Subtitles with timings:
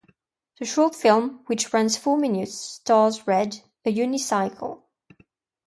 [0.57, 4.81] The short film, which runs four minutes, stars Red, a unicycle.